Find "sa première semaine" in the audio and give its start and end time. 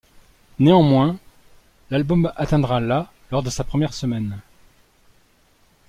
3.51-4.41